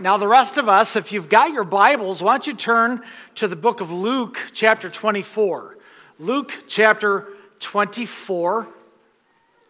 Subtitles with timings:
[0.00, 3.02] Now, the rest of us, if you've got your Bibles, why don't you turn
[3.36, 5.78] to the book of Luke, chapter 24.
[6.18, 7.28] Luke, chapter
[7.60, 8.66] 24.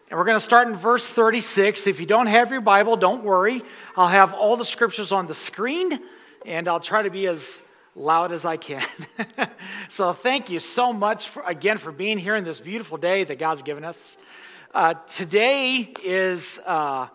[0.09, 1.85] And we're going to start in verse 36.
[1.85, 3.61] If you don't have your Bible, don't worry.
[3.95, 5.99] I'll have all the scriptures on the screen,
[6.43, 7.61] and I'll try to be as
[7.95, 8.85] loud as I can.
[9.89, 13.37] so, thank you so much for, again for being here in this beautiful day that
[13.37, 14.17] God's given us.
[14.73, 16.59] Uh, today is.
[16.65, 17.07] Uh,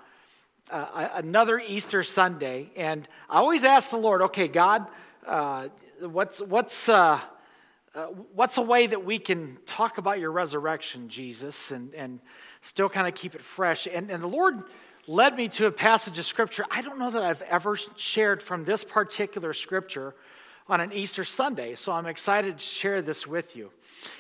[0.71, 4.87] uh, another Easter Sunday, and I always ask the Lord, okay, God,
[5.27, 5.69] uh,
[6.01, 7.21] what's, what's, uh,
[7.95, 12.21] uh, what's a way that we can talk about your resurrection, Jesus, and, and
[12.61, 13.89] still kind of keep it fresh?
[13.93, 14.63] And, and the Lord
[15.07, 18.65] led me to a passage of Scripture I don't know that I've ever shared from
[18.65, 20.15] this particular Scripture
[20.69, 23.73] on an Easter Sunday, so I'm excited to share this with you.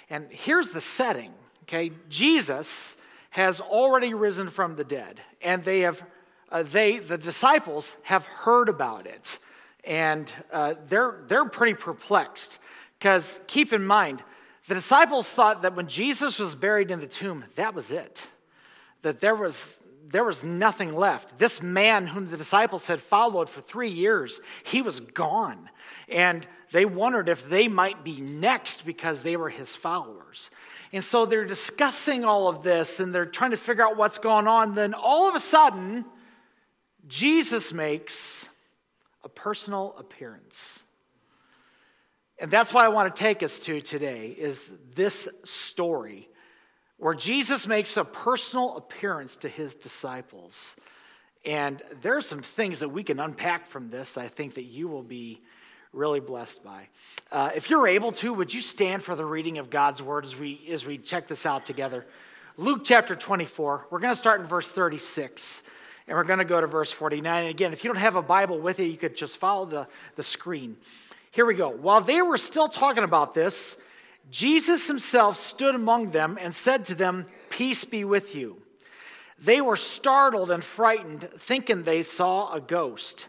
[0.09, 1.33] And here's the setting,
[1.63, 1.93] okay?
[2.09, 2.97] Jesus
[3.30, 6.03] has already risen from the dead, and they have
[6.51, 9.39] uh, they, the disciples, have heard about it.
[9.85, 12.59] And uh, they're, they're pretty perplexed.
[12.99, 14.23] Because keep in mind,
[14.69, 18.27] the disciples thought that when Jesus was buried in the tomb, that was it.
[19.02, 21.39] That there was, there was nothing left.
[21.39, 25.71] This man, whom the disciples had followed for three years, he was gone.
[26.09, 30.51] And they wondered if they might be next because they were his followers.
[30.93, 34.46] And so they're discussing all of this and they're trying to figure out what's going
[34.46, 34.74] on.
[34.74, 36.05] Then all of a sudden,
[37.11, 38.49] Jesus makes
[39.25, 40.85] a personal appearance.
[42.39, 46.29] And that's what I want to take us to today is this story
[46.99, 50.77] where Jesus makes a personal appearance to his disciples.
[51.45, 54.87] And there are some things that we can unpack from this I think that you
[54.87, 55.43] will be
[55.93, 56.87] really blessed by.
[57.33, 60.37] Uh, if you're able to, would you stand for the reading of God's word as
[60.37, 62.07] we, as we check this out together?
[62.57, 65.65] Luke chapter 24, we're going to start in verse 36.
[66.11, 67.43] And we're going to go to verse 49.
[67.43, 69.87] And again, if you don't have a Bible with you, you could just follow the,
[70.17, 70.77] the screen.
[71.31, 71.69] Here we go.
[71.69, 73.77] While they were still talking about this,
[74.28, 78.61] Jesus himself stood among them and said to them, Peace be with you.
[79.39, 83.29] They were startled and frightened, thinking they saw a ghost.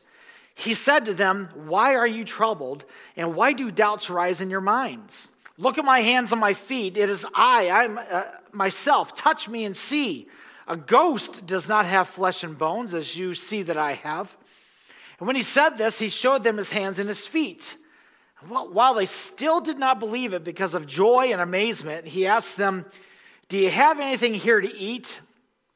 [0.55, 2.85] He said to them, Why are you troubled,
[3.15, 5.29] and why do doubts rise in your minds?
[5.59, 6.97] Look at my hands and my feet.
[6.97, 9.13] It is I, I uh, myself.
[9.13, 10.27] Touch me and see.
[10.71, 14.35] A ghost does not have flesh and bones, as you see that I have.
[15.19, 17.75] And when he said this, he showed them his hands and his feet.
[18.47, 22.85] While they still did not believe it because of joy and amazement, he asked them,
[23.49, 25.19] Do you have anything here to eat?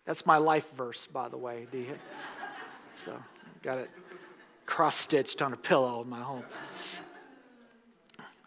[0.05, 1.67] That's my life verse, by the way.
[1.71, 1.99] Do you?
[2.97, 3.21] So,
[3.61, 3.89] got it
[4.65, 6.43] cross stitched on a pillow in my home.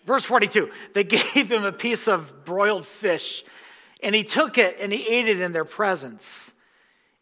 [0.06, 1.04] Verse 42 They
[1.34, 3.44] gave him a piece of broiled fish
[4.00, 6.54] and he took it and he ate it in their presence.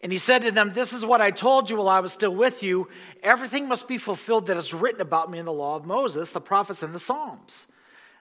[0.00, 2.34] And he said to them, This is what I told you while I was still
[2.34, 2.88] with you.
[3.22, 6.40] Everything must be fulfilled that is written about me in the law of Moses, the
[6.40, 7.66] prophets, and the Psalms.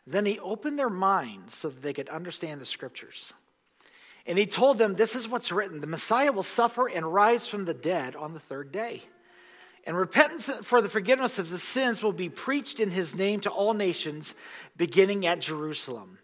[0.07, 3.33] Then he opened their minds so that they could understand the scriptures.
[4.25, 7.65] And he told them, This is what's written the Messiah will suffer and rise from
[7.65, 9.03] the dead on the third day.
[9.83, 13.51] And repentance for the forgiveness of the sins will be preached in his name to
[13.51, 14.33] all nations,
[14.75, 16.17] beginning at Jerusalem.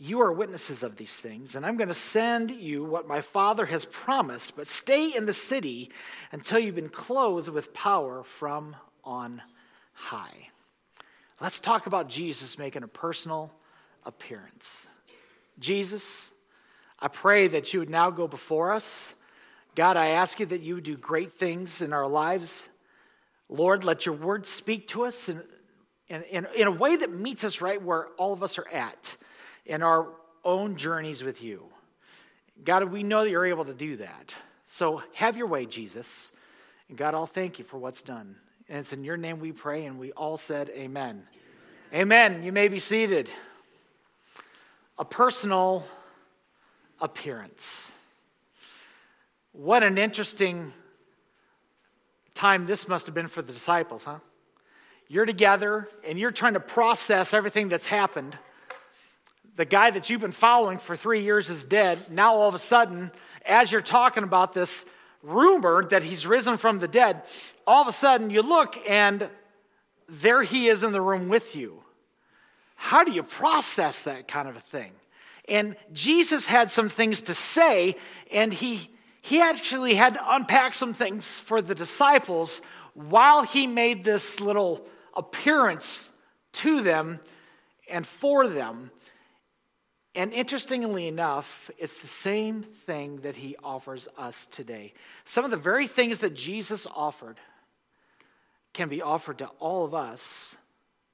[0.00, 3.66] You are witnesses of these things, and I'm going to send you what my Father
[3.66, 5.90] has promised, but stay in the city
[6.30, 9.42] until you've been clothed with power from on
[9.94, 10.50] high.
[11.40, 13.52] Let's talk about Jesus making a personal
[14.04, 14.86] appearance.
[15.58, 16.32] Jesus,
[17.00, 19.16] I pray that you would now go before us.
[19.74, 22.68] God, I ask you that you would do great things in our lives.
[23.48, 25.42] Lord, let your word speak to us in,
[26.08, 29.16] in, in, in a way that meets us right where all of us are at
[29.68, 30.08] in our
[30.44, 31.62] own journeys with you.
[32.64, 34.34] God, we know that you're able to do that.
[34.66, 36.32] So have your way, Jesus.
[36.88, 38.34] And God, I'll thank you for what's done.
[38.68, 41.22] And it's in your name we pray, and we all said, Amen.
[41.94, 42.42] Amen.
[42.42, 43.30] You may be seated.
[44.98, 45.84] A personal
[47.00, 47.92] appearance.
[49.52, 50.72] What an interesting
[52.34, 54.18] time this must have been for the disciples, huh?
[55.08, 58.36] You're together and you're trying to process everything that's happened
[59.58, 62.12] the guy that you've been following for three years is dead.
[62.12, 63.10] Now, all of a sudden,
[63.44, 64.86] as you're talking about this
[65.20, 67.22] rumor that he's risen from the dead,
[67.66, 69.28] all of a sudden you look and
[70.08, 71.82] there he is in the room with you.
[72.76, 74.92] How do you process that kind of a thing?
[75.48, 77.96] And Jesus had some things to say,
[78.30, 78.88] and he,
[79.22, 82.62] he actually had to unpack some things for the disciples
[82.94, 86.08] while he made this little appearance
[86.52, 87.18] to them
[87.90, 88.92] and for them.
[90.14, 94.94] And interestingly enough, it's the same thing that he offers us today.
[95.24, 97.38] Some of the very things that Jesus offered
[98.72, 100.56] can be offered to all of us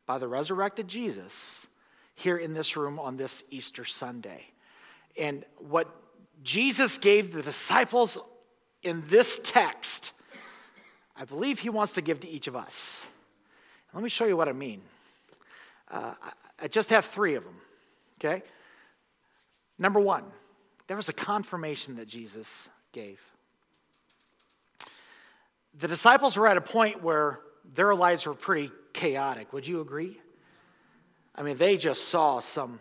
[0.07, 1.67] by the resurrected Jesus
[2.15, 4.45] here in this room on this Easter Sunday.
[5.19, 5.89] And what
[6.43, 8.19] Jesus gave the disciples
[8.83, 10.13] in this text,
[11.17, 13.07] I believe he wants to give to each of us.
[13.93, 14.83] Let me show you what I mean.
[15.91, 16.15] Uh,
[16.61, 17.57] I just have three of them,
[18.19, 18.43] okay?
[19.79, 20.25] Number one,
[20.87, 23.21] there was a confirmation that Jesus gave.
[25.79, 27.41] The disciples were at a point where
[27.75, 29.53] their lives were pretty chaotic.
[29.53, 30.21] Would you agree?
[31.35, 32.79] I mean, they just saw some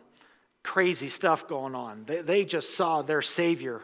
[0.62, 2.04] crazy stuff going on.
[2.06, 3.82] They, they just saw their Savior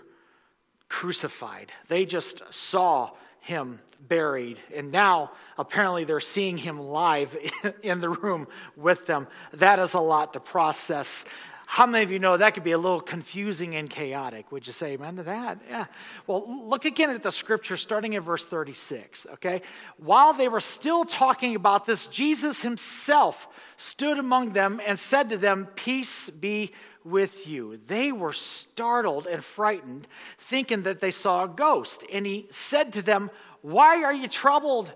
[0.87, 4.59] crucified, they just saw him buried.
[4.75, 7.37] And now, apparently, they're seeing him live
[7.83, 9.27] in the room with them.
[9.53, 11.25] That is a lot to process.
[11.71, 14.51] How many of you know that could be a little confusing and chaotic?
[14.51, 15.59] Would you say amen to that?
[15.69, 15.85] Yeah.
[16.25, 19.61] Well, look again at the scripture starting in verse 36, okay?
[19.97, 25.37] While they were still talking about this, Jesus himself stood among them and said to
[25.37, 26.71] them, Peace be
[27.03, 27.79] with you.
[27.85, 30.07] They were startled and frightened,
[30.39, 32.03] thinking that they saw a ghost.
[32.11, 33.29] And he said to them,
[33.61, 34.91] Why are you troubled?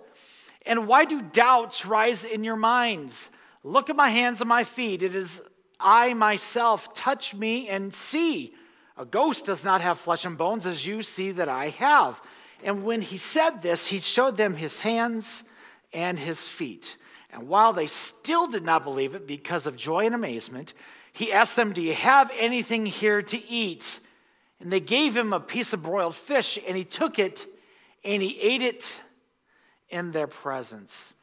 [0.65, 3.29] And why do doubts rise in your minds?
[3.63, 5.03] Look at my hands and my feet.
[5.03, 5.39] It is
[5.83, 8.53] I myself touch me and see.
[8.97, 12.21] A ghost does not have flesh and bones as you see that I have.
[12.63, 15.43] And when he said this, he showed them his hands
[15.91, 16.97] and his feet.
[17.31, 20.73] And while they still did not believe it because of joy and amazement,
[21.11, 23.99] he asked them, Do you have anything here to eat?
[24.59, 27.45] And they gave him a piece of broiled fish, and he took it
[28.05, 29.01] and he ate it
[29.89, 31.13] in their presence.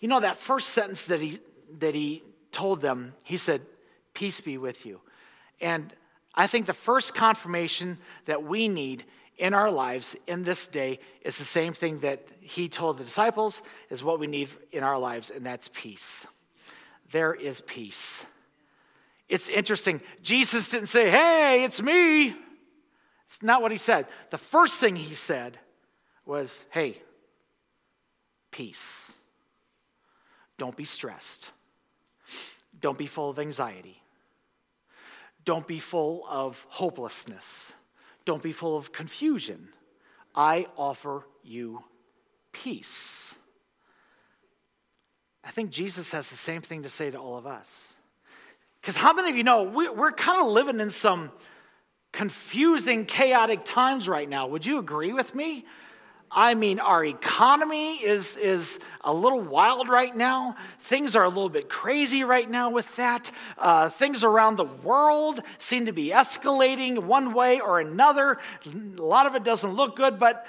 [0.00, 1.40] You know, that first sentence that he,
[1.78, 3.62] that he told them, he said,
[4.14, 5.00] Peace be with you.
[5.60, 5.92] And
[6.34, 9.04] I think the first confirmation that we need
[9.38, 13.62] in our lives in this day is the same thing that he told the disciples
[13.90, 16.26] is what we need in our lives, and that's peace.
[17.10, 18.24] There is peace.
[19.28, 20.00] It's interesting.
[20.22, 22.36] Jesus didn't say, Hey, it's me.
[23.26, 24.06] It's not what he said.
[24.30, 25.58] The first thing he said
[26.26, 27.00] was, Hey,
[28.50, 29.14] peace.
[30.58, 31.50] Don't be stressed.
[32.78, 34.01] Don't be full of anxiety.
[35.44, 37.72] Don't be full of hopelessness.
[38.24, 39.68] Don't be full of confusion.
[40.34, 41.82] I offer you
[42.52, 43.36] peace.
[45.44, 47.96] I think Jesus has the same thing to say to all of us.
[48.80, 51.30] Because how many of you know we, are kind of living in some
[52.12, 54.46] confusing, chaotic times right now?
[54.48, 55.64] Would you agree with me?
[56.34, 60.56] I mean, our economy is, is a little wild right now.
[60.80, 63.30] Things are a little bit crazy right now with that.
[63.58, 68.38] Uh, things around the world seem to be escalating one way or another.
[68.66, 70.46] A lot of it doesn't look good, but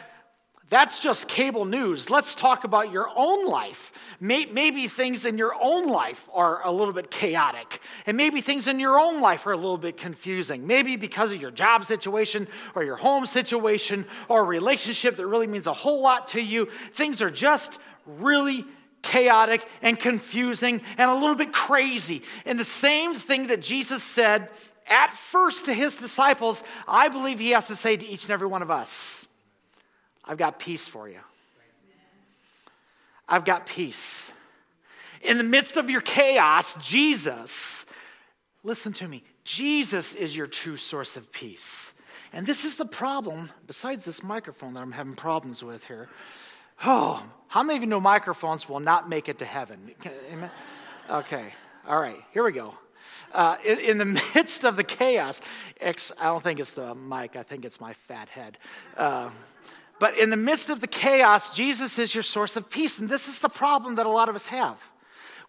[0.69, 2.10] that's just cable news.
[2.10, 3.92] Let's talk about your own life.
[4.19, 8.80] Maybe things in your own life are a little bit chaotic, and maybe things in
[8.80, 10.65] your own life are a little bit confusing.
[10.65, 15.48] Maybe because of your job situation or your home situation or a relationship that really
[15.48, 16.69] means a whole lot to you.
[16.94, 18.65] Things are just really
[19.04, 22.24] chaotic and confusing and a little bit crazy.
[22.45, 24.50] And the same thing that Jesus said
[24.88, 28.48] at first to his disciples, I believe he has to say to each and every
[28.48, 29.27] one of us.
[30.25, 31.20] I've got peace for you.
[33.28, 34.31] I've got peace.
[35.22, 37.86] In the midst of your chaos, Jesus,
[38.63, 41.94] listen to me, Jesus is your true source of peace.
[42.34, 46.10] And this is the problem, besides this microphone that I'm having problems with here.
[46.84, 49.92] Oh, how many of you know microphones will not make it to heaven?
[50.32, 50.50] Amen?
[51.10, 51.53] Okay,
[51.88, 52.74] all right, here we go.
[53.32, 55.42] Uh, in, in, the midst of the chaos,
[55.82, 55.94] I
[56.25, 58.58] don't think it's the mic, I think it's my fat head.
[58.98, 59.30] Uh,
[60.00, 63.00] but in the midst of the chaos, Jesus is your source of peace.
[63.00, 64.77] And this is the problem that a lot of us have.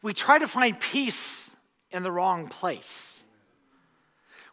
[0.03, 1.55] We try to find peace
[1.91, 3.23] in the wrong place.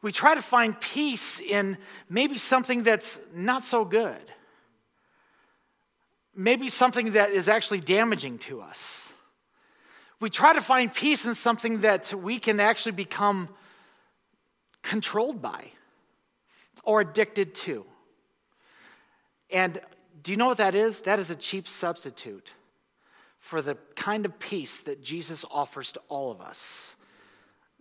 [0.01, 1.77] We try to find peace in
[2.09, 4.21] maybe something that's not so good,
[6.35, 9.13] maybe something that is actually damaging to us.
[10.19, 13.49] We try to find peace in something that we can actually become
[14.81, 15.65] controlled by
[16.83, 17.85] or addicted to.
[19.51, 19.81] And
[20.23, 21.01] do you know what that is?
[21.01, 22.53] That is a cheap substitute
[23.39, 26.95] for the kind of peace that Jesus offers to all of us.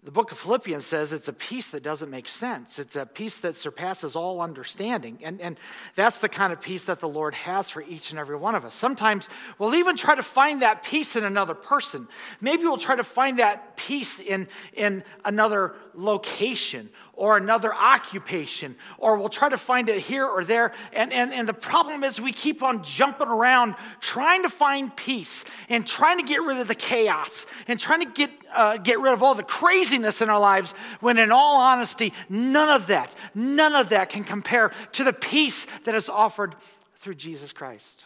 [0.03, 2.79] The book of Philippians says it's a peace that doesn't make sense.
[2.79, 5.19] It's a peace that surpasses all understanding.
[5.23, 5.59] And, and
[5.95, 8.65] that's the kind of peace that the Lord has for each and every one of
[8.65, 8.75] us.
[8.75, 9.29] Sometimes
[9.59, 12.09] we'll even try to find that peace in another person.
[12.41, 19.19] Maybe we'll try to find that peace in, in another location or another occupation, or
[19.19, 20.73] we'll try to find it here or there.
[20.95, 25.45] And, and, and the problem is we keep on jumping around trying to find peace
[25.69, 29.13] and trying to get rid of the chaos and trying to get, uh, get rid
[29.13, 33.75] of all the craziness in our lives when, in all honesty, none of that, none
[33.75, 36.55] of that can compare to the peace that is offered
[37.01, 38.05] through Jesus Christ.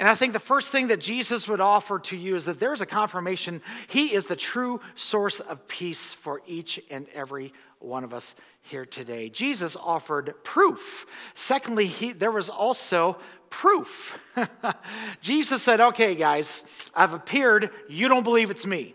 [0.00, 2.80] And I think the first thing that Jesus would offer to you is that there's
[2.80, 8.14] a confirmation He is the true source of peace for each and every one of
[8.14, 9.28] us here today.
[9.28, 11.04] Jesus offered proof.
[11.34, 13.18] Secondly, he, there was also
[13.50, 14.18] proof.
[15.20, 16.64] Jesus said, Okay, guys,
[16.94, 17.68] I've appeared.
[17.86, 18.94] You don't believe it's me.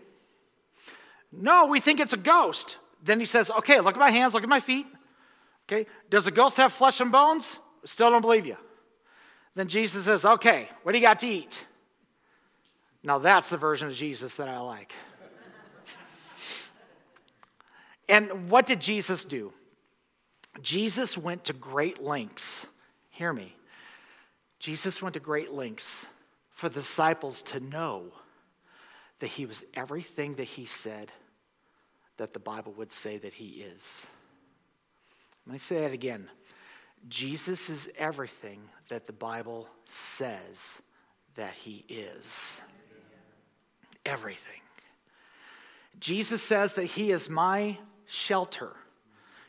[1.30, 2.78] No, we think it's a ghost.
[3.04, 4.86] Then he says, Okay, look at my hands, look at my feet.
[5.68, 7.60] Okay, does a ghost have flesh and bones?
[7.84, 8.56] Still don't believe you.
[9.56, 11.64] Then Jesus says, Okay, what do you got to eat?
[13.02, 14.92] Now that's the version of Jesus that I like.
[18.08, 19.52] and what did Jesus do?
[20.62, 22.66] Jesus went to great lengths.
[23.10, 23.56] Hear me.
[24.58, 26.06] Jesus went to great lengths
[26.50, 28.12] for the disciples to know
[29.18, 31.12] that he was everything that he said
[32.18, 34.06] that the Bible would say that he is.
[35.46, 36.28] Let me say that again.
[37.08, 40.82] Jesus is everything that the Bible says
[41.36, 42.62] that he is.
[44.04, 44.60] Everything.
[46.00, 48.72] Jesus says that he is my shelter,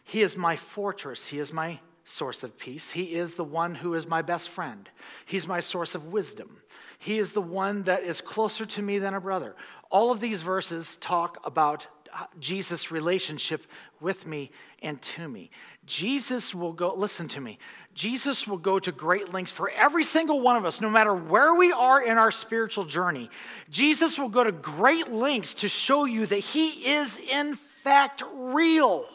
[0.03, 2.91] he is my fortress, he is my source of peace.
[2.91, 4.89] He is the one who is my best friend.
[5.25, 6.61] He's my source of wisdom.
[6.99, 9.55] He is the one that is closer to me than a brother.
[9.91, 11.87] All of these verses talk about
[12.19, 13.63] Uh, Jesus' relationship
[14.01, 14.49] with me
[14.81, 15.51] and to me.
[15.85, 17.59] Jesus will go, listen to me,
[17.93, 21.53] Jesus will go to great lengths for every single one of us, no matter where
[21.53, 23.29] we are in our spiritual journey.
[23.69, 29.05] Jesus will go to great lengths to show you that He is, in fact, real.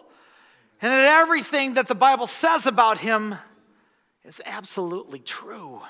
[0.80, 3.34] And that everything that the Bible says about Him
[4.24, 5.80] is absolutely true.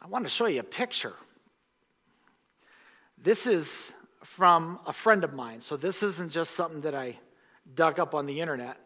[0.00, 1.14] I want to show you a picture.
[3.18, 3.94] This is
[4.26, 5.60] from a friend of mine.
[5.60, 7.18] So this isn't just something that I
[7.74, 8.76] dug up on the internet,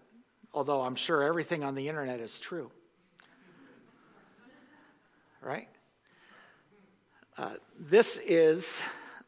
[0.53, 2.71] although I'm sure everything on the internet is true.
[5.43, 5.69] Right?
[7.39, 8.83] Uh, this is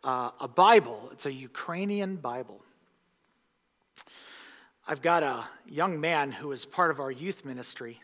[0.05, 2.61] uh, a Bible, it's a Ukrainian Bible.
[4.87, 8.01] I've got a young man who was part of our youth ministry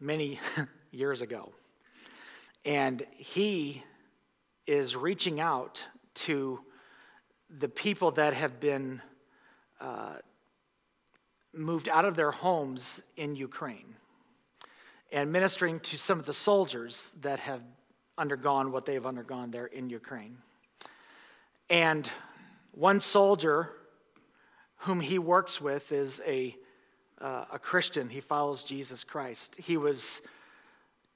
[0.00, 0.40] many
[0.90, 1.52] years ago.
[2.64, 3.82] And he
[4.66, 6.60] is reaching out to
[7.50, 9.00] the people that have been
[9.80, 10.14] uh,
[11.52, 13.94] moved out of their homes in Ukraine
[15.12, 17.62] and ministering to some of the soldiers that have
[18.18, 20.38] undergone what they've undergone there in Ukraine.
[21.70, 22.10] And
[22.72, 23.70] one soldier
[24.78, 26.56] whom he works with is a,
[27.20, 28.08] uh, a Christian.
[28.08, 29.54] He follows Jesus Christ.
[29.56, 30.20] He was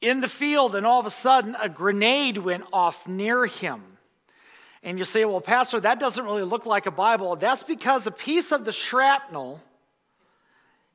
[0.00, 3.97] in the field, and all of a sudden, a grenade went off near him.
[4.82, 7.34] And you say, well, Pastor, that doesn't really look like a Bible.
[7.36, 9.60] That's because a piece of the shrapnel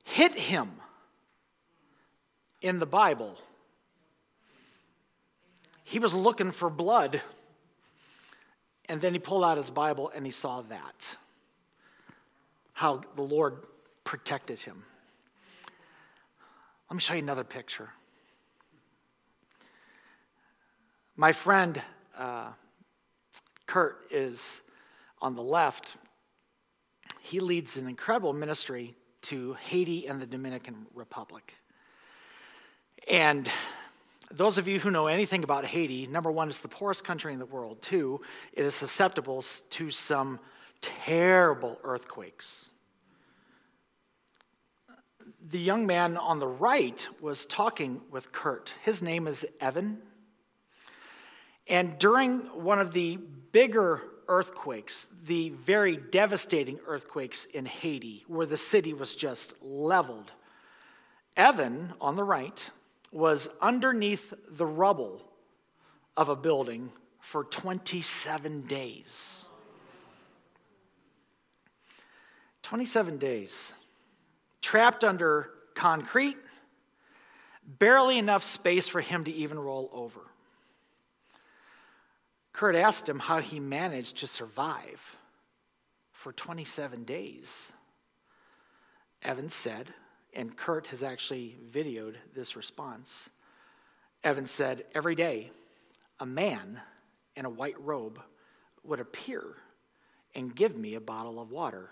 [0.03, 0.71] hit him
[2.61, 3.37] in the Bible.
[5.83, 7.21] He was looking for blood.
[8.87, 11.17] And then he pulled out his Bible and he saw that.
[12.73, 13.65] How the Lord
[14.03, 14.83] protected him.
[16.89, 17.89] Let me show you another picture.
[21.15, 21.81] My friend,
[22.17, 22.51] uh,
[23.73, 24.61] Kurt is
[25.19, 25.93] on the left.
[27.21, 31.55] He leads an incredible ministry to Haiti and the Dominican Republic.
[33.09, 33.49] And
[34.29, 37.39] those of you who know anything about Haiti, number one, it's the poorest country in
[37.39, 37.81] the world.
[37.81, 38.21] Two,
[38.53, 40.39] it is susceptible to some
[40.79, 42.69] terrible earthquakes.
[45.49, 48.71] The young man on the right was talking with Kurt.
[48.85, 50.03] His name is Evan.
[51.67, 53.17] And during one of the
[53.51, 60.31] bigger earthquakes, the very devastating earthquakes in Haiti, where the city was just leveled,
[61.35, 62.69] Evan, on the right,
[63.11, 65.21] was underneath the rubble
[66.17, 69.49] of a building for 27 days.
[72.63, 73.73] 27 days.
[74.61, 76.37] Trapped under concrete,
[77.65, 80.21] barely enough space for him to even roll over.
[82.53, 85.17] Kurt asked him how he managed to survive
[86.11, 87.73] for 27 days.
[89.23, 89.91] Evan said,
[90.35, 93.29] and Kurt has actually videoed this response.
[94.23, 95.51] Evan said, Every day,
[96.19, 96.79] a man
[97.35, 98.19] in a white robe
[98.83, 99.43] would appear
[100.35, 101.89] and give me a bottle of water.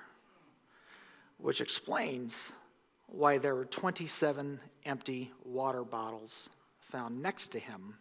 [1.37, 2.53] Which explains
[3.07, 6.49] why there were 27 empty water bottles
[6.79, 7.95] found next to him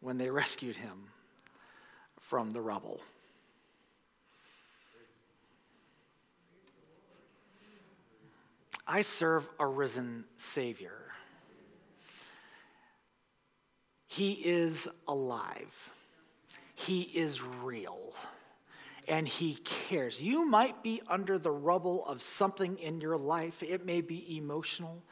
[0.00, 1.08] when they rescued him
[2.28, 3.00] from the rubble.
[8.86, 11.06] I serve a risen Savior.
[14.06, 15.90] He is alive.
[16.74, 18.12] He is real.
[19.08, 20.22] And He cares.
[20.22, 23.62] You might be under the rubble of something in your life.
[23.62, 25.02] It may be emotional,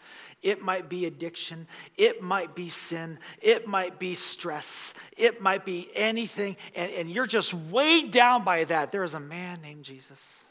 [0.43, 5.89] it might be addiction, it might be sin, it might be stress, it might be
[5.95, 6.57] anything.
[6.75, 8.93] And, and you're just weighed down by that.
[8.93, 10.45] There is a man named Jesus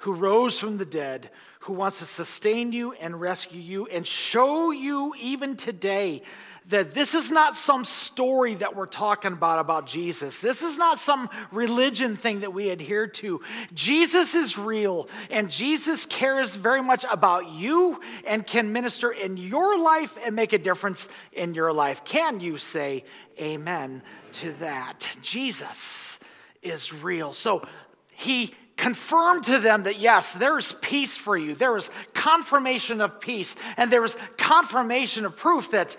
[0.00, 1.30] who rose from the dead,
[1.60, 6.22] who wants to sustain you and rescue you and show you even today
[6.68, 10.40] that this is not some story that we're talking about about Jesus.
[10.40, 13.40] This is not some religion thing that we adhere to.
[13.72, 19.78] Jesus is real, and Jesus cares very much about you and can minister in your
[19.78, 22.04] life and make a difference in your life.
[22.04, 23.04] Can you say
[23.40, 25.08] amen to that?
[25.22, 26.18] Jesus
[26.62, 27.32] is real.
[27.32, 27.62] So
[28.10, 31.54] he confirmed to them that yes, there is peace for you.
[31.54, 35.96] There is confirmation of peace, and there is confirmation of proof that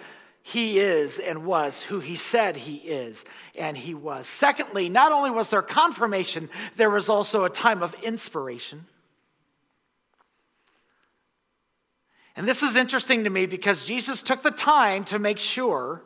[0.48, 4.28] he is and was who he said he is and he was.
[4.28, 8.86] Secondly, not only was there confirmation, there was also a time of inspiration.
[12.38, 16.02] And this is interesting to me because Jesus took the time to make sure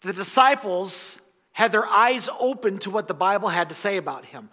[0.00, 1.20] the disciples
[1.52, 4.48] had their eyes open to what the Bible had to say about him.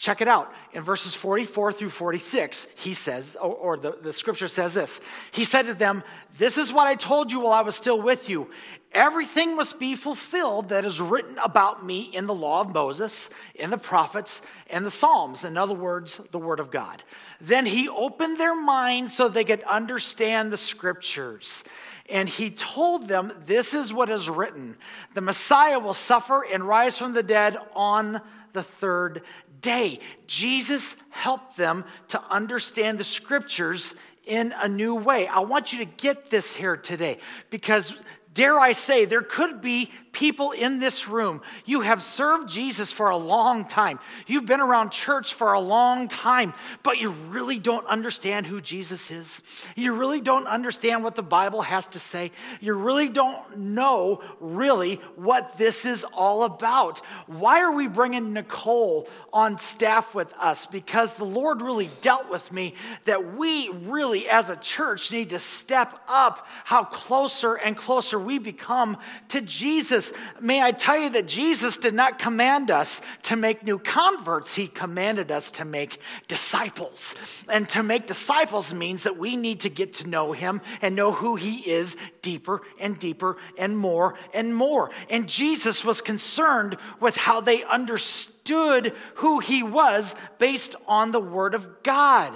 [0.00, 0.50] Check it out.
[0.72, 4.98] In verses 44 through 46, he says, or, or, the, the scripture says this
[5.30, 6.02] He said to them,
[6.38, 8.48] This is what I told you while I was still with you.
[8.92, 13.68] Everything must be fulfilled that is written about me in the law of Moses, in
[13.68, 14.40] the prophets,
[14.70, 15.44] and the Psalms.
[15.44, 17.02] In other words, the Word of God.
[17.38, 21.62] Then he opened their minds so they could understand the scriptures.
[22.08, 24.78] And he told them, This is what is written
[25.12, 28.22] the Messiah will suffer and rise from the dead on
[28.54, 29.22] the third
[29.60, 30.00] day.
[30.26, 33.94] Jesus helped them to understand the scriptures
[34.26, 35.26] in a new way.
[35.26, 37.18] I want you to get this here today
[37.48, 37.94] because
[38.32, 41.40] dare I say, there could be people in this room.
[41.64, 43.98] You have served Jesus for a long time.
[44.26, 49.10] You've been around church for a long time, but you really don't understand who Jesus
[49.10, 49.40] is.
[49.76, 52.32] You really don't understand what the Bible has to say.
[52.60, 56.98] You really don't know really what this is all about.
[57.26, 60.66] Why are we bringing Nicole on staff with us?
[60.66, 65.38] Because the Lord really dealt with me that we really, as a church, need to
[65.38, 68.96] step up how closer and closer we become
[69.28, 70.12] to Jesus.
[70.40, 74.66] May I tell you that Jesus did not command us to make new converts, He
[74.66, 77.14] commanded us to make disciples.
[77.48, 81.12] And to make disciples means that we need to get to know Him and know
[81.12, 84.90] who He is deeper and deeper and more and more.
[85.08, 91.54] And Jesus was concerned with how they understood who He was based on the Word
[91.54, 92.32] of God.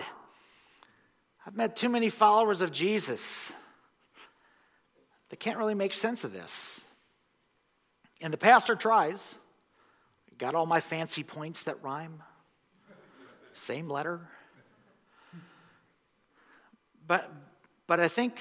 [1.46, 3.52] I've met too many followers of Jesus
[5.34, 6.84] that can't really make sense of this.
[8.20, 9.36] And the pastor tries.
[10.38, 12.22] Got all my fancy points that rhyme.
[13.52, 14.28] Same letter.
[17.04, 17.28] But,
[17.88, 18.38] but I think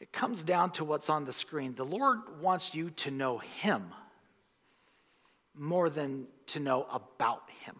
[0.00, 1.74] it comes down to what's on the screen.
[1.74, 3.92] The Lord wants you to know Him
[5.54, 7.76] more than to know about Him.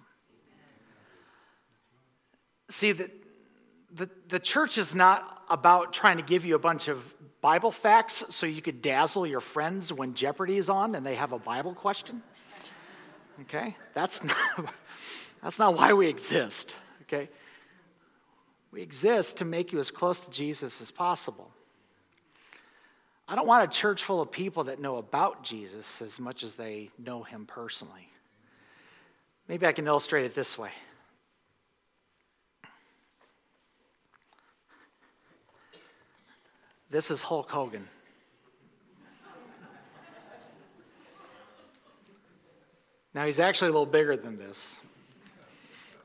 [2.68, 3.10] See, the,
[3.94, 7.02] the, the church is not about trying to give you a bunch of
[7.40, 11.32] Bible facts so you could dazzle your friends when Jeopardy is on and they have
[11.32, 12.22] a Bible question?
[13.42, 13.76] Okay?
[13.94, 14.24] That's
[14.58, 14.74] not,
[15.42, 16.76] that's not why we exist.
[17.02, 17.28] Okay?
[18.70, 21.50] We exist to make you as close to Jesus as possible.
[23.28, 26.56] I don't want a church full of people that know about Jesus as much as
[26.56, 28.08] they know him personally.
[29.48, 30.70] Maybe I can illustrate it this way.
[36.92, 37.88] This is Hulk Hogan.
[43.14, 44.78] Now, he's actually a little bigger than this,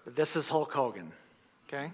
[0.06, 1.12] but this is Hulk Hogan,
[1.67, 1.91] okay?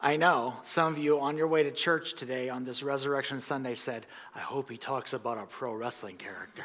[0.00, 3.74] I know some of you on your way to church today on this Resurrection Sunday
[3.74, 6.64] said, I hope he talks about a pro wrestling character.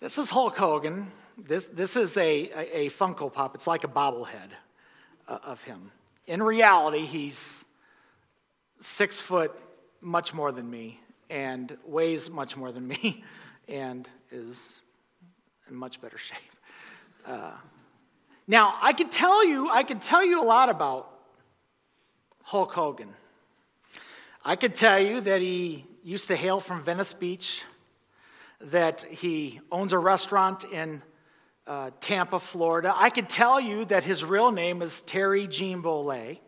[0.00, 1.10] this is Hulk Hogan.
[1.38, 3.54] This, this is a, a, a Funko Pop.
[3.54, 4.50] It's like a bobblehead
[5.26, 5.92] uh, of him.
[6.26, 7.65] In reality, he's
[8.80, 9.52] six foot,
[10.00, 13.24] much more than me, and weighs much more than me,
[13.68, 14.80] and is
[15.68, 16.38] in much better shape.
[17.26, 17.52] Uh,
[18.46, 21.10] now, I could tell you, I could tell you a lot about
[22.42, 23.08] Hulk Hogan.
[24.44, 27.64] I could tell you that he used to hail from Venice Beach,
[28.60, 31.02] that he owns a restaurant in
[31.66, 32.92] uh, Tampa, Florida.
[32.94, 36.38] I could tell you that his real name is Terry Gene Bollea.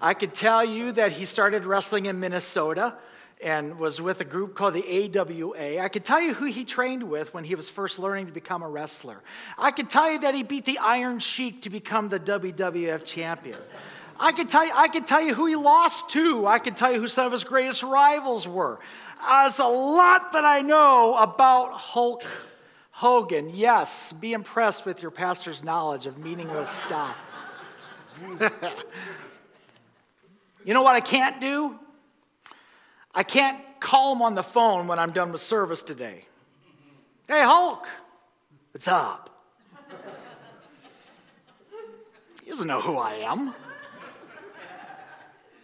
[0.00, 2.94] I could tell you that he started wrestling in Minnesota
[3.42, 5.78] and was with a group called the AWA.
[5.80, 8.62] I could tell you who he trained with when he was first learning to become
[8.62, 9.18] a wrestler.
[9.58, 13.58] I could tell you that he beat the Iron Sheik to become the WWF champion.
[14.18, 16.46] I could tell you, I could tell you who he lost to.
[16.46, 18.78] I could tell you who some of his greatest rivals were.
[19.22, 22.24] Uh, there's a lot that I know about Hulk
[22.90, 23.50] Hogan.
[23.54, 27.16] Yes, be impressed with your pastor's knowledge of meaningless stuff.
[30.66, 31.78] you know what I can't do?
[33.14, 36.24] I can't call him on the phone when I'm done with service today.
[37.28, 37.86] Hey, Hulk,
[38.72, 39.30] what's up?
[42.42, 43.54] He doesn't know who I am.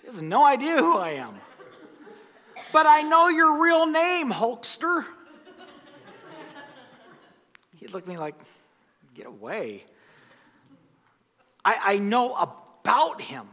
[0.01, 1.35] He has no idea who I am.
[2.73, 5.05] But I know your real name, Hulkster.
[7.77, 8.37] He looked at me like,
[9.15, 9.85] get away.
[11.65, 13.49] I, I know about him,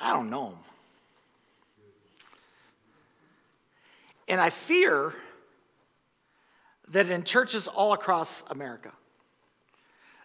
[0.00, 0.58] I don't know him.
[4.28, 5.14] And I fear
[6.88, 8.92] that in churches all across America,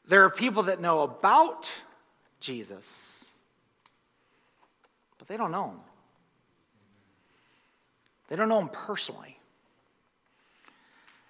[0.08, 1.70] there are people that know about
[2.40, 3.16] Jesus
[5.26, 5.80] but they don't know him.
[8.28, 9.40] They don't know him personally.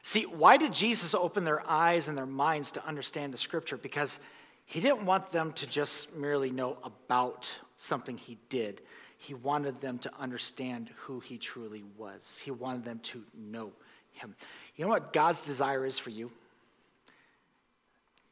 [0.01, 3.77] See, why did Jesus open their eyes and their minds to understand the scripture?
[3.77, 4.19] Because
[4.65, 8.81] he didn't want them to just merely know about something he did.
[9.17, 12.39] He wanted them to understand who he truly was.
[12.43, 13.71] He wanted them to know
[14.11, 14.35] him.
[14.75, 16.31] You know what God's desire is for you?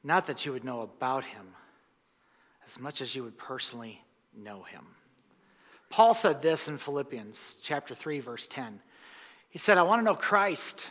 [0.03, 1.47] Not that you would know about him
[2.65, 4.01] as much as you would personally
[4.35, 4.85] know him.
[5.89, 8.81] Paul said this in Philippians chapter 3 verse 10.
[9.49, 10.89] He said, "I want to know Christ.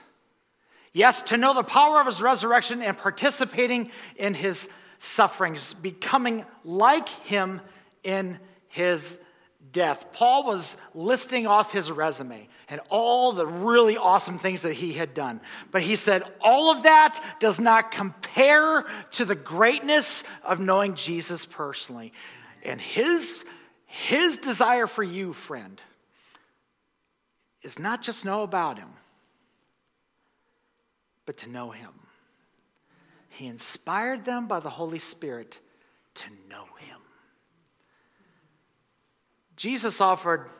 [0.93, 7.09] Yes, to know the power of his resurrection and participating in his sufferings, becoming like
[7.09, 7.61] him
[8.03, 8.39] in
[8.69, 9.19] his
[9.71, 14.95] death." Paul was listing off his resume and all the really awesome things that he
[14.95, 15.41] had done.
[15.71, 21.45] But he said, all of that does not compare to the greatness of knowing Jesus
[21.45, 22.13] personally.
[22.63, 23.45] And his
[23.85, 25.79] his desire for you, friend,
[27.61, 28.89] is not just know about him,
[31.27, 31.91] but to know him.
[33.29, 35.61] He inspired them by the Holy Spirit
[36.15, 36.65] to know.
[39.63, 40.51] Jesus offered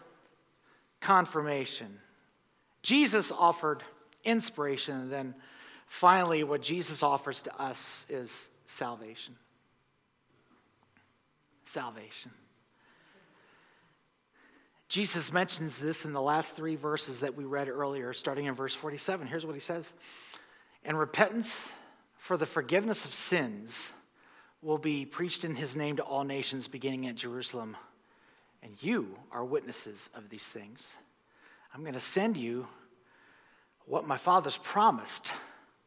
[1.01, 1.99] confirmation.
[2.83, 3.83] Jesus offered
[4.23, 4.97] inspiration.
[4.97, 5.35] And then
[5.89, 9.35] finally, what Jesus offers to us is salvation.
[11.65, 12.31] Salvation.
[14.87, 18.77] Jesus mentions this in the last three verses that we read earlier, starting in verse
[18.77, 19.27] 47.
[19.27, 19.95] Here's what he says
[20.85, 21.73] And repentance
[22.19, 23.95] for the forgiveness of sins
[24.63, 27.77] will be preached in his name to all nations, beginning at Jerusalem.
[28.63, 30.97] And you are witnesses of these things.
[31.75, 32.67] I'm going to send you
[33.87, 35.33] what my father's promised,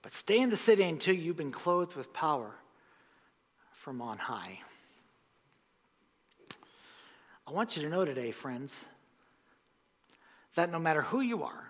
[0.02, 2.52] but stay in the city until you've been clothed with power
[3.72, 4.60] from on high.
[7.48, 8.86] I want you to know today, friends,
[10.56, 11.70] that no matter who you are,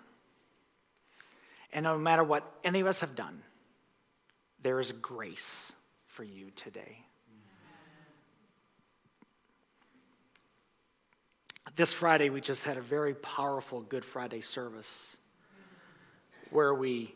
[1.74, 3.44] and no matter what any of us have done,
[4.62, 5.76] there is grace
[6.08, 7.06] for you today.
[11.74, 15.18] This Friday, we just had a very powerful Good Friday service
[16.52, 17.14] where we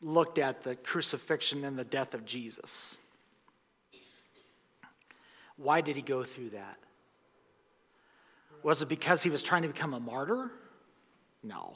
[0.00, 2.98] looked at the crucifixion and the death of Jesus.
[5.56, 6.78] Why did he go through that?
[8.62, 10.50] Was it because he was trying to become a martyr?
[11.42, 11.74] No.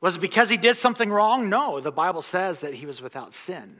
[0.00, 1.48] Was it because he did something wrong?
[1.48, 1.80] No.
[1.80, 3.78] The Bible says that he was without sin.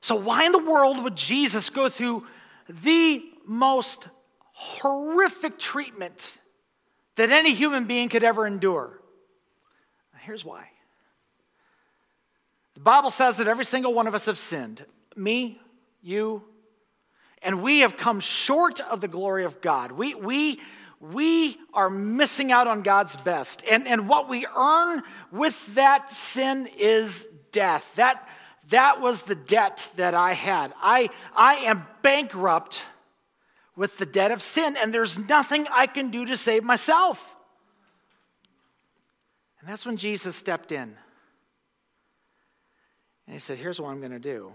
[0.00, 2.26] So, why in the world would Jesus go through
[2.68, 4.08] the most
[4.52, 6.38] horrific treatment
[7.16, 9.00] that any human being could ever endure?
[10.20, 10.66] Here's why.
[12.74, 14.84] The Bible says that every single one of us have sinned.
[15.14, 15.58] Me,
[16.02, 16.42] you,
[17.42, 19.92] and we have come short of the glory of God.
[19.92, 20.60] We, we,
[21.00, 23.62] we are missing out on God's best.
[23.70, 27.90] And, and what we earn with that sin is death.
[27.96, 28.28] That,
[28.70, 30.74] that was the debt that I had.
[30.82, 32.82] I, I am bankrupt
[33.76, 37.34] with the debt of sin, and there's nothing I can do to save myself.
[39.60, 40.96] And that's when Jesus stepped in.
[43.26, 44.52] And he said, Here's what I'm going to do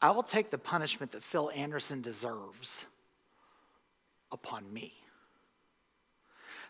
[0.00, 2.86] I will take the punishment that Phil Anderson deserves
[4.32, 4.94] upon me.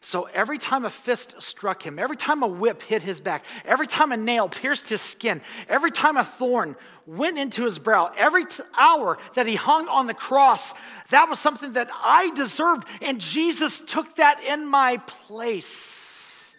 [0.00, 3.86] So every time a fist struck him, every time a whip hit his back, every
[3.86, 8.44] time a nail pierced his skin, every time a thorn went into his brow, every
[8.44, 10.72] t- hour that he hung on the cross,
[11.10, 12.86] that was something that I deserved.
[13.02, 16.54] And Jesus took that in my place.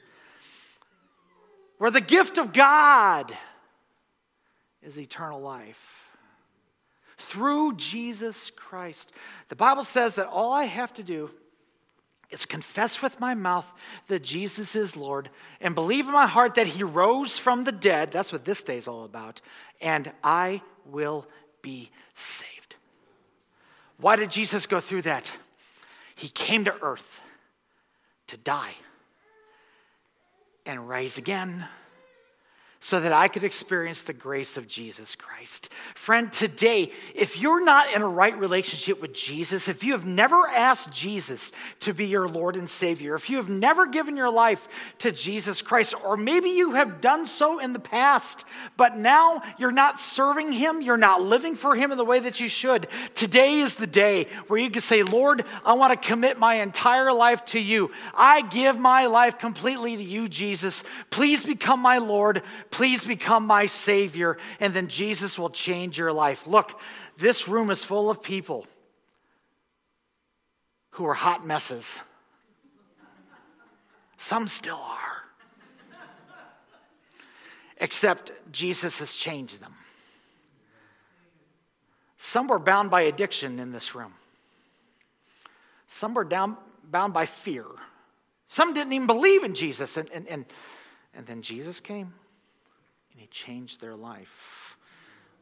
[1.77, 3.33] Where the gift of God
[4.81, 6.09] is eternal life
[7.17, 9.13] through Jesus Christ.
[9.47, 11.29] The Bible says that all I have to do
[12.31, 13.71] is confess with my mouth
[14.07, 18.11] that Jesus is Lord and believe in my heart that he rose from the dead.
[18.11, 19.41] That's what this day is all about.
[19.81, 21.25] And I will
[21.61, 22.75] be saved.
[23.97, 25.33] Why did Jesus go through that?
[26.15, 27.21] He came to earth
[28.27, 28.75] to die
[30.65, 31.65] and rise again
[32.81, 35.69] so that I could experience the grace of Jesus Christ.
[35.95, 40.47] Friend, today, if you're not in a right relationship with Jesus, if you have never
[40.47, 44.67] asked Jesus to be your Lord and Savior, if you have never given your life
[44.99, 48.45] to Jesus Christ, or maybe you have done so in the past,
[48.77, 52.39] but now you're not serving Him, you're not living for Him in the way that
[52.39, 56.39] you should, today is the day where you can say, Lord, I want to commit
[56.39, 57.91] my entire life to you.
[58.15, 60.85] I give my life completely to you, Jesus.
[61.09, 62.41] Please become my Lord.
[62.71, 66.45] Please become my Savior, and then Jesus will change your life.
[66.45, 66.79] Look,
[67.17, 68.67] this room is full of people
[70.91, 71.99] who are hot messes.
[74.17, 75.23] Some still are.
[77.77, 79.73] Except Jesus has changed them.
[82.17, 84.13] Some were bound by addiction in this room.
[85.87, 87.65] Some were down, bound by fear.
[88.49, 89.95] Some didn't even believe in Jesus.
[89.95, 90.45] And, and, and,
[91.13, 92.13] and then Jesus came
[93.31, 94.77] changed their life.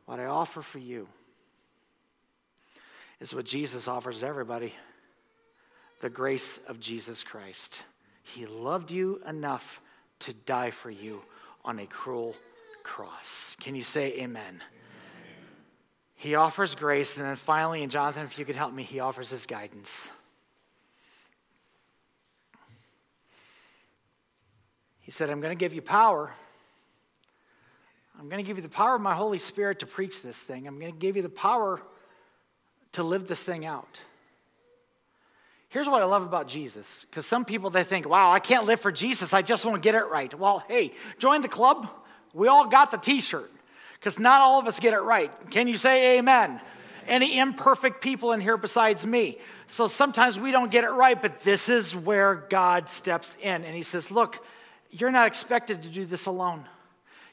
[0.05, 1.07] What I offer for you
[3.19, 4.73] is what Jesus offers everybody
[6.01, 7.81] the grace of Jesus Christ.
[8.21, 9.81] He loved you enough
[10.19, 11.21] to die for you
[11.65, 12.35] on a cruel
[12.83, 13.55] cross.
[13.59, 14.21] Can you say amen?
[14.21, 14.61] amen?
[16.15, 19.29] He offers grace, and then finally, and Jonathan, if you could help me, he offers
[19.29, 20.09] his guidance.
[24.99, 26.33] He said, I'm going to give you power
[28.19, 30.67] I'm going to give you the power of my Holy Spirit to preach this thing.
[30.67, 31.81] I'm going to give you the power
[32.93, 33.99] to live this thing out.
[35.69, 38.79] Here's what I love about Jesus because some people they think, wow, I can't live
[38.79, 39.33] for Jesus.
[39.33, 40.33] I just won't get it right.
[40.33, 41.89] Well, hey, join the club.
[42.33, 43.51] We all got the t shirt
[43.99, 45.31] because not all of us get it right.
[45.51, 46.61] Can you say amen?
[47.05, 49.39] Any imperfect people in here besides me.
[49.67, 53.75] So sometimes we don't get it right, but this is where God steps in and
[53.75, 54.43] He says, look,
[54.89, 56.65] you're not expected to do this alone.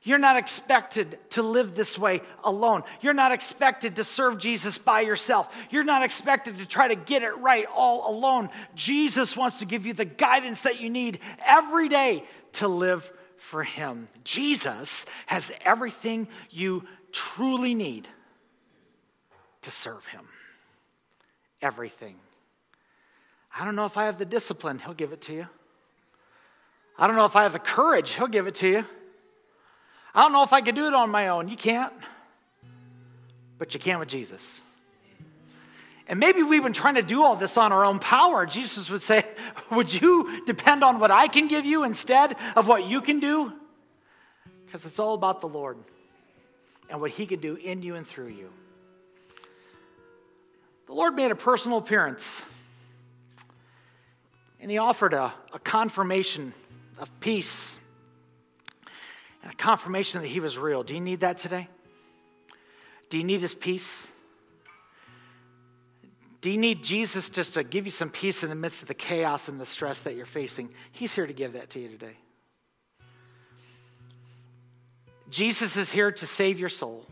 [0.06, 2.84] You're not expected to live this way alone.
[3.00, 5.50] You're not expected to serve Jesus by yourself.
[5.70, 8.50] You're not expected to try to get it right all alone.
[8.74, 13.64] Jesus wants to give you the guidance that you need every day to live for
[13.64, 14.08] Him.
[14.24, 18.06] Jesus has everything you truly need
[19.62, 20.28] to serve Him.
[21.62, 22.16] Everything.
[23.58, 25.46] I don't know if I have the discipline, He'll give it to you.
[26.98, 28.84] I don't know if I have the courage, He'll give it to you.
[30.14, 31.48] I don't know if I could do it on my own.
[31.48, 31.92] You can't.
[33.58, 34.60] But you can with Jesus.
[36.06, 38.46] And maybe we've been trying to do all this on our own power.
[38.46, 39.24] Jesus would say,
[39.72, 43.52] Would you depend on what I can give you instead of what you can do?
[44.66, 45.78] Because it's all about the Lord
[46.90, 48.50] and what He can do in you and through you.
[50.86, 52.42] The Lord made a personal appearance,
[54.60, 56.52] and He offered a, a confirmation
[56.98, 57.78] of peace
[59.44, 60.82] and a confirmation that He was real.
[60.82, 61.68] Do you need that today?
[63.10, 64.10] Do you need His peace?
[66.40, 68.94] Do you need Jesus just to give you some peace in the midst of the
[68.94, 70.70] chaos and the stress that you're facing?
[70.92, 72.16] He's here to give that to you today.
[75.30, 77.06] Jesus is here to save your soul,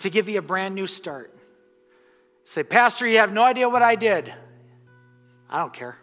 [0.00, 1.36] to give you a brand new start.
[2.44, 4.32] Say, Pastor, you have no idea what I did.
[5.50, 5.96] I don't care.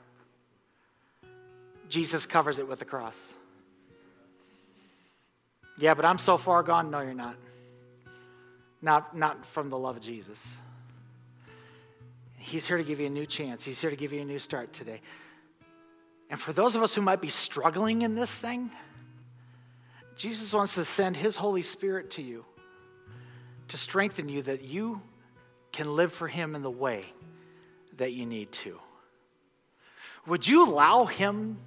[1.89, 3.34] Jesus covers it with the cross.
[5.77, 6.91] Yeah, but I'm so far gone.
[6.91, 7.36] No, you're not.
[8.81, 10.57] Not, not from the love of Jesus.
[12.38, 13.63] He's here to give you a new chance.
[13.63, 15.01] He's here to give you a new start today.
[16.29, 18.69] And for those of us who might be struggling in this thing,
[20.15, 22.45] Jesus wants to send His Holy Spirit to you
[23.69, 25.01] to strengthen you that you
[25.71, 27.05] can live for Him in the way
[27.97, 28.79] that you need to.
[30.27, 31.57] Would you allow Him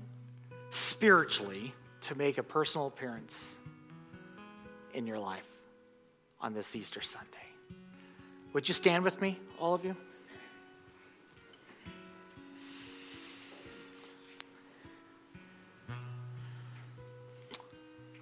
[0.70, 3.58] spiritually to make a personal appearance
[4.96, 5.46] in your life
[6.40, 7.28] on this Easter Sunday.
[8.54, 9.94] Would you stand with me, all of you?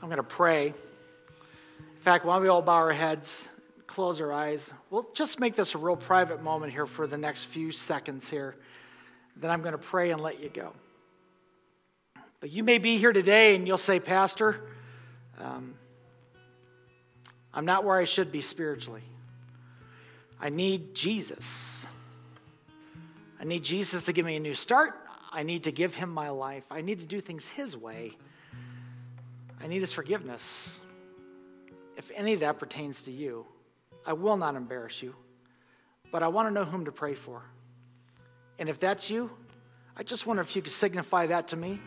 [0.02, 0.66] I'm going to pray.
[0.66, 3.48] In fact, why don't we all bow our heads,
[3.87, 4.70] close our eyes?
[4.90, 8.56] We'll just make this a real private moment here for the next few seconds here.
[9.37, 10.72] Then I'm going to pray and let you go.
[12.40, 14.60] But you may be here today and you'll say, Pastor,
[15.38, 15.74] um,
[17.54, 19.04] I'm not where I should be spiritually.
[20.40, 21.86] I need Jesus.
[23.40, 24.94] I need Jesus to give me a new start.
[25.32, 26.64] I need to give him my life.
[26.70, 28.16] I need to do things his way.
[29.62, 30.80] I need his forgiveness.
[31.96, 33.46] If any of that pertains to you,
[34.04, 35.14] I will not embarrass you,
[36.10, 37.42] but I want to know whom to pray for.
[38.58, 39.30] And if that's you,
[39.96, 41.80] I just wonder if you could signify that to me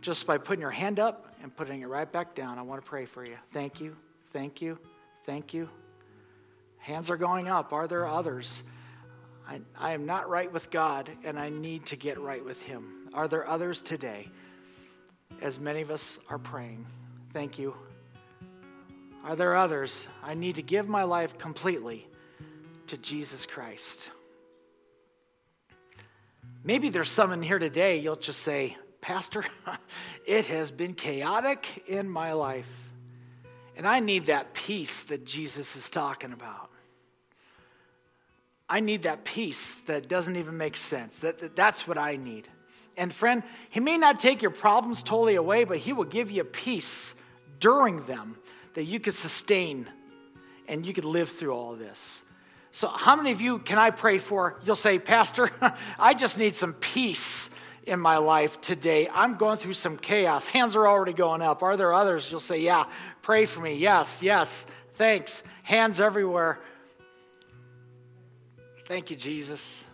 [0.00, 2.58] just by putting your hand up and putting it right back down.
[2.58, 3.36] I want to pray for you.
[3.52, 3.96] Thank you.
[4.32, 4.78] Thank you.
[5.30, 5.68] Thank you.
[6.78, 7.72] Hands are going up.
[7.72, 8.64] Are there others?
[9.48, 13.08] I, I am not right with God and I need to get right with Him.
[13.14, 14.28] Are there others today?
[15.40, 16.84] As many of us are praying.
[17.32, 17.76] Thank you.
[19.22, 20.08] Are there others?
[20.20, 22.08] I need to give my life completely
[22.88, 24.10] to Jesus Christ.
[26.64, 29.44] Maybe there's someone here today, you'll just say, Pastor,
[30.26, 32.89] it has been chaotic in my life.
[33.80, 36.68] And I need that peace that Jesus is talking about.
[38.68, 41.20] I need that peace that doesn't even make sense.
[41.20, 42.46] That, that, that's what I need.
[42.98, 46.44] And friend, he may not take your problems totally away, but he will give you
[46.44, 47.14] peace
[47.58, 48.36] during them
[48.74, 49.88] that you could sustain
[50.68, 52.22] and you could live through all this.
[52.72, 54.60] So, how many of you can I pray for?
[54.62, 55.50] You'll say, Pastor,
[55.98, 57.48] I just need some peace
[57.90, 59.08] in my life today.
[59.12, 60.46] I'm going through some chaos.
[60.46, 61.64] Hands are already going up.
[61.64, 62.30] Are there others?
[62.30, 62.84] You'll say, Yeah,
[63.20, 63.74] pray for me.
[63.74, 65.42] Yes, yes, thanks.
[65.64, 66.60] Hands everywhere.
[68.86, 69.84] Thank you, Jesus.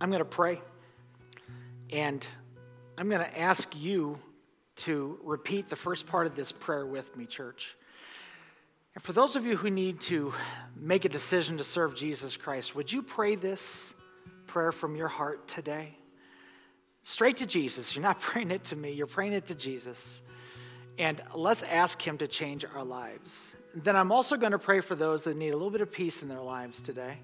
[0.00, 0.62] I'm going to pray,
[1.92, 2.24] and
[2.96, 4.20] I'm going to ask you
[4.76, 7.76] to repeat the first part of this prayer with me, church.
[8.98, 10.34] And for those of you who need to
[10.74, 13.94] make a decision to serve Jesus Christ, would you pray this
[14.48, 15.96] prayer from your heart today?
[17.04, 17.94] Straight to Jesus.
[17.94, 20.24] You're not praying it to me, you're praying it to Jesus.
[20.98, 23.54] And let's ask Him to change our lives.
[23.72, 26.24] Then I'm also going to pray for those that need a little bit of peace
[26.24, 27.18] in their lives today.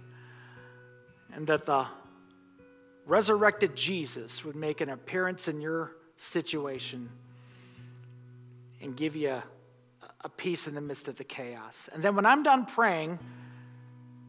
[1.33, 1.89] And that the
[3.05, 7.11] resurrected Jesus would make an appearance in your situation
[8.81, 9.45] and give you a,
[10.25, 11.89] a peace in the midst of the chaos.
[11.93, 13.19] And then when I'm done praying,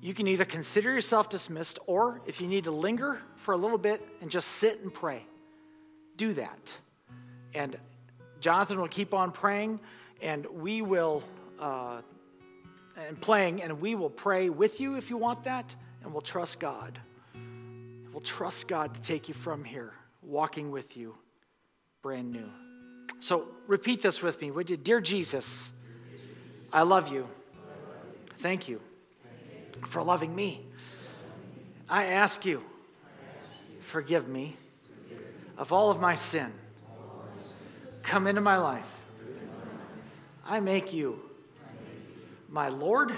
[0.01, 3.77] you can either consider yourself dismissed or if you need to linger for a little
[3.77, 5.25] bit and just sit and pray,
[6.17, 6.73] do that.
[7.55, 7.77] And
[8.41, 9.79] Jonathan will keep on praying,
[10.21, 11.23] and we will,
[11.59, 12.01] uh,
[13.07, 16.59] and playing, and we will pray with you if you want that, and we'll trust
[16.59, 16.99] God.
[18.11, 21.15] We'll trust God to take you from here, walking with you,
[22.01, 22.49] brand new.
[23.19, 24.77] So repeat this with me, would you?
[24.77, 25.73] Dear Jesus,
[26.75, 27.25] I love you.
[28.39, 28.81] Thank you
[29.87, 30.65] for loving me.
[31.87, 32.61] I ask you,
[33.79, 34.57] forgive me
[35.57, 36.51] of all of my sin.
[38.03, 38.83] Come into my life.
[40.45, 41.21] I make you
[42.49, 43.15] my Lord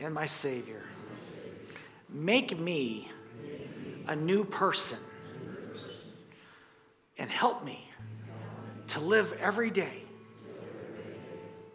[0.00, 0.82] and my Savior.
[2.08, 3.12] Make me
[4.08, 4.98] a new person
[7.16, 7.88] and help me
[8.88, 10.03] to live every day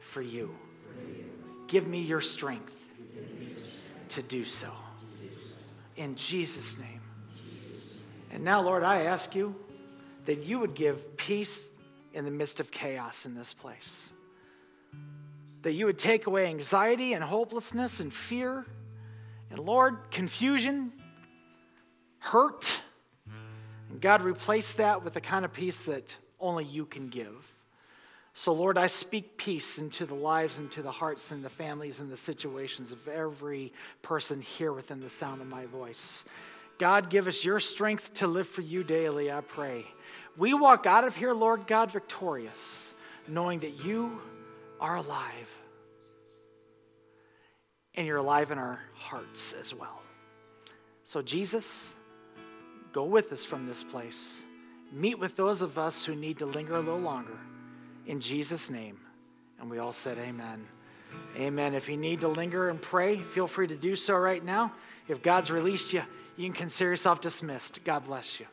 [0.09, 0.55] for you.
[1.67, 2.73] Give me your strength
[4.09, 4.71] to do so.
[5.95, 7.01] In Jesus' name.
[8.31, 9.55] And now, Lord, I ask you
[10.25, 11.69] that you would give peace
[12.13, 14.11] in the midst of chaos in this place.
[15.61, 18.65] That you would take away anxiety and hopelessness and fear.
[19.51, 20.91] And Lord, confusion,
[22.19, 22.81] hurt.
[23.89, 27.53] And God, replace that with the kind of peace that only you can give.
[28.39, 31.99] So, Lord, I speak peace into the lives and to the hearts and the families
[31.99, 36.23] and the situations of every person here within the sound of my voice.
[36.77, 39.83] God, give us your strength to live for you daily, I pray.
[40.37, 42.95] We walk out of here, Lord God, victorious,
[43.27, 44.21] knowing that you
[44.79, 45.49] are alive.
[47.95, 50.01] And you're alive in our hearts as well.
[51.03, 51.93] So, Jesus,
[52.93, 54.45] go with us from this place.
[54.93, 57.37] Meet with those of us who need to linger a little longer.
[58.05, 58.99] In Jesus' name.
[59.59, 60.65] And we all said, Amen.
[61.35, 61.73] Amen.
[61.73, 64.73] If you need to linger and pray, feel free to do so right now.
[65.07, 66.03] If God's released you,
[66.37, 67.83] you can consider yourself dismissed.
[67.83, 68.45] God bless you.